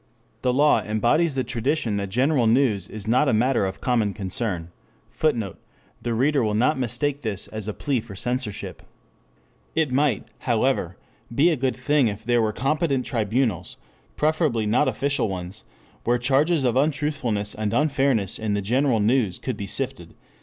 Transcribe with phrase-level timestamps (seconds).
[0.41, 4.71] The law embodies the tradition that general news is not a matter of common concern,
[5.11, 5.59] [Footnote:
[6.01, 8.81] The reader will not mistake this as a plea for censorship.
[9.75, 10.97] It might, however,
[11.35, 13.77] be a good thing if there were competent tribunals,
[14.15, 15.65] preferably not official ones,
[16.03, 20.15] where charges of untruthfulness and unfairness in the general news could be sifted.